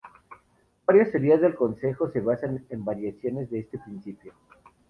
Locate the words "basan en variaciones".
2.21-3.51